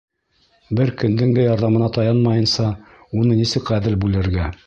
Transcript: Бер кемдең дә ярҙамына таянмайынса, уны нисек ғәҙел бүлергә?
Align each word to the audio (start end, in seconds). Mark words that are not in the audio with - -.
Бер 0.79 0.91
кемдең 1.01 1.33
дә 1.35 1.43
ярҙамына 1.45 1.91
таянмайынса, 1.99 2.67
уны 3.21 3.39
нисек 3.43 3.73
ғәҙел 3.75 4.03
бүлергә? 4.07 4.51